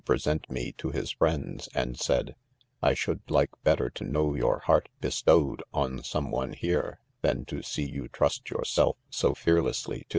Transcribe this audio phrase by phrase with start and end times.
[0.03, 2.35] present me to his friends, 'and said.'
[2.81, 7.85] "I should like' better to; know your heart bestowed, on someone kere^ than to see
[7.87, 10.05] you trust yourself, so fearlessly, to